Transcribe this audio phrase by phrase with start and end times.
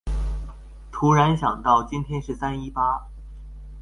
[0.91, 3.05] 突然想到今天是三一八